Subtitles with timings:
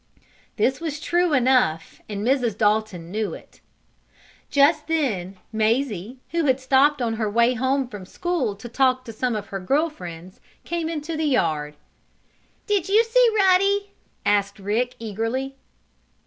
[0.55, 2.57] This was true enough, and Mrs.
[2.57, 3.61] Dalton knew it.
[4.49, 9.13] Just then Mazie, who had stopped on her way home from school to talk to
[9.13, 11.77] some of her girl friends, came into the yard.
[12.65, 13.91] "Did you see Ruddy?"
[14.25, 15.55] asked Rick, eagerly.